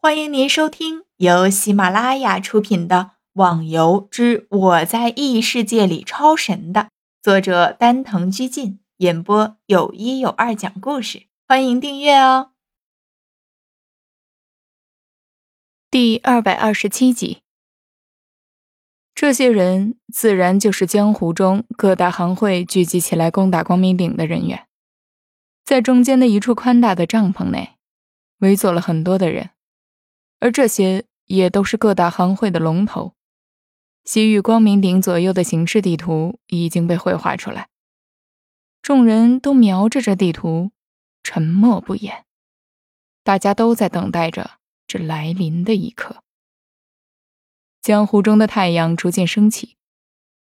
[0.00, 2.96] 欢迎您收听由喜马拉雅出品的
[3.32, 6.90] 《网游之我在异世界里超神》的
[7.20, 11.26] 作者丹藤居进演播，有一有二讲故事。
[11.48, 12.52] 欢迎订阅哦。
[15.90, 17.42] 第二百二十七集，
[19.16, 24.68] 这些人自然就是江湖中各大行会聚集起来攻打光明顶的人员，
[25.64, 27.76] 在中间的一处宽大的帐篷内，
[28.38, 29.50] 围坐了很多的人，
[30.40, 33.14] 而这些也都是各大行会的龙头。
[34.04, 37.68] 西域光明顶左右的形势地图已经被绘画出来，
[38.80, 40.70] 众人都瞄着这地图，
[41.22, 42.24] 沉默不言，
[43.22, 44.52] 大家都在等待着。
[44.86, 46.22] 这来临的一刻，
[47.82, 49.76] 江湖中的太阳逐渐升起，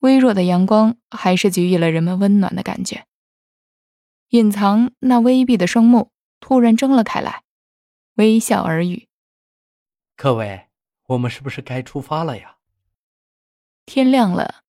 [0.00, 3.06] 微弱的阳光还是给予了人们温暖的感觉。
[4.30, 7.44] 隐藏那微闭的双目突然睁了开来，
[8.16, 9.06] 微笑耳语
[10.16, 10.68] ：“各位，
[11.06, 12.56] 我们是不是该出发了呀？”
[13.86, 14.62] 天亮了，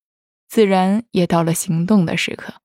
[0.47, 2.61] 自然也到了行动的时刻。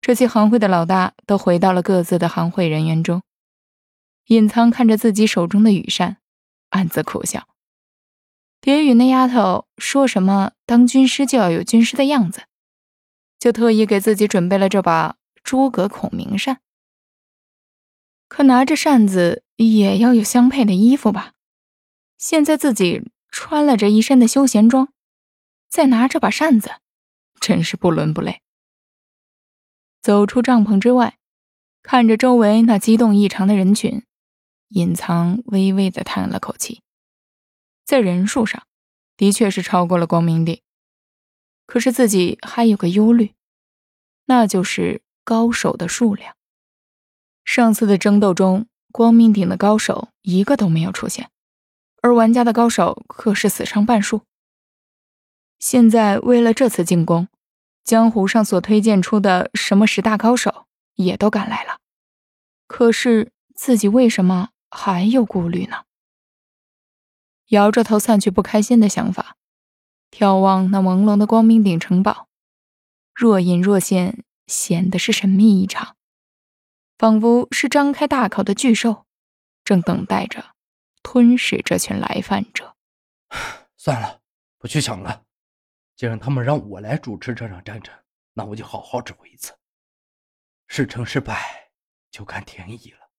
[0.00, 3.22] 这些行会的老大都回到了各自的行会人员中。
[4.26, 6.18] 隐藏看着自己手中的羽扇，
[6.70, 7.48] 暗自苦笑。
[8.60, 12.44] 蝶羽那丫头说什么当军师就要有军师的样子，
[13.38, 16.60] 就特意给自己准备了这把诸葛孔明扇。
[18.28, 21.34] 可拿着扇子也要有相配的衣服吧？
[22.22, 24.92] 现在自己穿了这一身的休闲装，
[25.68, 26.70] 再拿着把扇子，
[27.40, 28.42] 真是不伦不类。
[30.00, 31.18] 走出帐篷之外，
[31.82, 34.04] 看着周围那激动异常的人群。
[34.68, 36.82] 隐藏微微的叹了口气，
[37.84, 38.62] 在人数上，
[39.16, 40.62] 的确是超过了光明顶。
[41.66, 43.34] 可是自己还有个忧虑，
[44.26, 46.36] 那就是高手的数量。
[47.44, 51.31] 上次的争斗中，光明顶的高手一个都没有出现，
[52.02, 54.22] 而玩家的高手可是死伤半数。
[55.58, 57.28] 现在为了这次进攻，
[57.82, 61.78] 江湖上所推荐出的什么十大高手也都赶来了。
[62.66, 64.50] 可是自己为什么？
[64.74, 65.84] 还有顾虑呢。
[67.48, 69.36] 摇着头散去不开心的想法，
[70.10, 72.28] 眺望那朦胧的光明顶城堡，
[73.14, 75.94] 若隐若现，显得是神秘异常，
[76.96, 79.04] 仿佛是张开大口的巨兽，
[79.62, 80.51] 正等待着
[81.02, 82.76] 吞噬这群来犯者。
[83.76, 84.20] 算了，
[84.58, 85.24] 不去想了。
[85.96, 87.94] 既然他们让我来主持这场战争，
[88.34, 89.52] 那我就好好指挥一次。
[90.66, 91.70] 事成是败，
[92.10, 93.10] 就看天意了。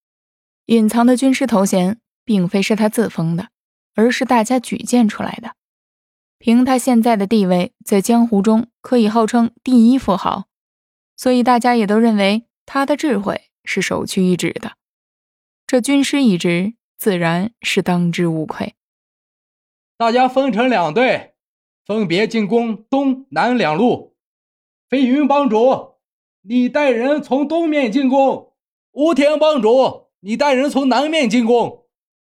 [0.65, 3.49] 隐藏的军师头衔并非是他自封的，
[3.95, 5.55] 而是大家举荐出来的。
[6.39, 10.47] 凭他现在的地位，在江湖中可以号称第一富豪，
[11.15, 14.77] 所以大家也都认为他的智慧是首屈一指的。
[15.67, 16.73] 这军师一职
[17.03, 18.75] 自然是当之无愧。
[19.97, 21.33] 大家分成两队，
[21.85, 24.15] 分别进攻东南两路。
[24.87, 25.95] 飞云帮主，
[26.43, 28.53] 你带人从东面进攻；
[28.93, 30.11] 吴天帮主。
[30.21, 31.87] 你带人从南面进攻，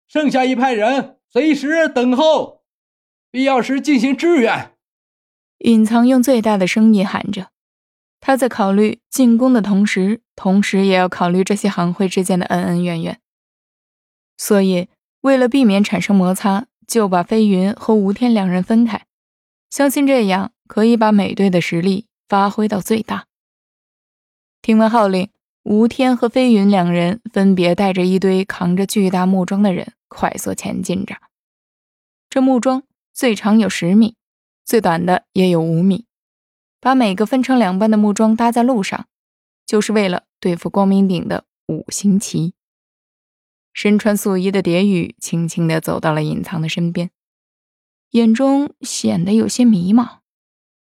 [0.06, 2.61] 剩下一派人随时等候，
[3.31, 4.73] 必要时进行支援。
[5.61, 7.49] 隐藏用最大的声音喊着，
[8.21, 13.19] 他在考虑进攻的同时，同时也要考虑这些行会之间的恩恩怨怨。
[14.38, 14.88] 所以，
[15.21, 19.04] 为了避免产生摩擦，就把飞云和吴天两人分开。
[19.69, 23.26] 相信这样可以把美队的实力发挥到最大。
[24.62, 25.28] 听完号令。
[25.65, 31.16] 吴天和飞云两人分别带着一堆扛着巨大木桩的人快速前进着。
[32.31, 34.15] 这木桩最长有十米，
[34.65, 36.06] 最短的也有五米。
[36.81, 39.09] 把每个分成两半的木桩搭在路上，
[39.66, 42.55] 就是为了对付光明顶的五行旗。
[43.81, 47.12] 身穿素衣的蝶羽轻轻地走到了隐藏的身边，
[48.11, 50.19] 眼中显得有些迷茫。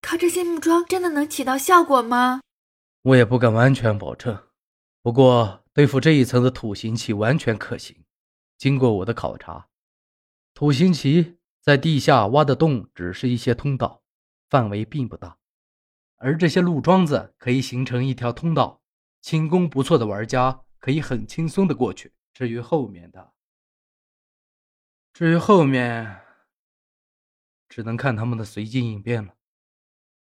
[0.01, 2.41] 靠这些木桩真的能起到效果吗？
[3.03, 4.43] 我也不敢完全保证。
[5.03, 7.95] 不过，对付这一层的土行旗完全可行。
[8.56, 9.67] 经过我的考察，
[10.55, 14.00] 土行旗在地下挖的洞只是一些通道，
[14.49, 15.37] 范围并不大，
[16.17, 18.81] 而这些路桩子可以形成一条通道，
[19.20, 22.12] 轻功不错的玩家可以很轻松的过去。
[22.37, 23.33] 至于后面的，
[25.15, 26.21] 至于后面，
[27.67, 29.33] 只能看他们的随机应变了，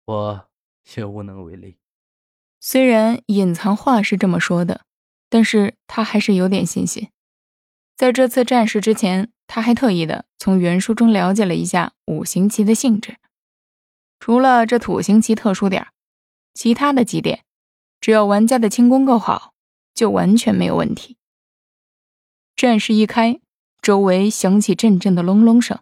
[0.07, 0.51] 我
[0.97, 1.79] 也无能为力。
[2.59, 4.85] 虽然隐藏话是这么说的，
[5.29, 7.11] 但是他还是有点信心。
[7.97, 13.19] 在这次战事之前，他还特意的从原书中了解了一下五行旗的性质。
[14.19, 15.87] 除了这土行旗特殊点
[16.55, 17.45] 其他的几点，
[18.01, 19.55] 只要玩家的轻功够好，
[19.95, 21.19] 就完全没有问题。
[22.61, 23.41] 战事一开，
[23.81, 25.81] 周围响起阵阵的隆隆声，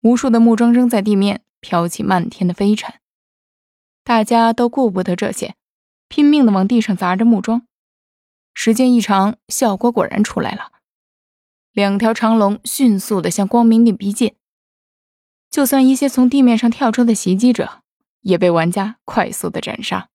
[0.00, 2.94] 无数的木桩扔在地面，飘起漫天的飞尘。
[4.02, 5.56] 大家都顾不得这些，
[6.08, 7.66] 拼命的往地上砸着木桩。
[8.54, 10.72] 时间一长，效果果然出来了。
[11.72, 14.36] 两条长龙迅速的向光明顶逼近，
[15.50, 17.82] 就算一些从地面上跳出的袭击者，
[18.22, 20.08] 也被玩家快速的斩杀。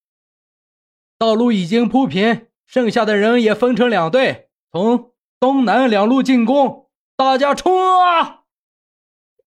[1.20, 6.90] 道路已经铺平，剩下的人也分成两队，从东南两路进攻。
[7.16, 8.42] 大家冲啊！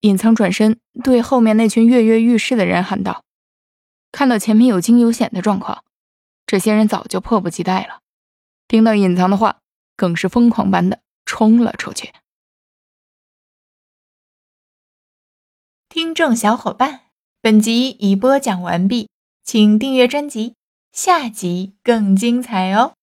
[0.01, 3.23] 隐藏转身对后面那群跃跃欲试的人喊道
[4.11, 5.83] ：“看到前面有惊有险的状况，
[6.45, 8.01] 这些人早就迫不及待了。
[8.67, 9.59] 听到隐藏的话，
[9.95, 12.11] 更是疯狂般的。”冲了出去。
[15.89, 17.05] 听众小伙伴，
[17.41, 19.09] 本集已播讲完毕，
[19.43, 20.55] 请订阅专辑，
[20.91, 22.93] 下集更精彩哦。